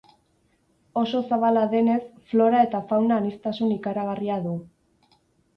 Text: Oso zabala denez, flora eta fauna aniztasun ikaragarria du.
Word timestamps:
Oso 1.01 1.19
zabala 1.27 1.65
denez, 1.73 1.99
flora 2.31 2.63
eta 2.69 2.81
fauna 2.93 3.21
aniztasun 3.23 3.77
ikaragarria 3.79 4.39
du. 4.49 4.57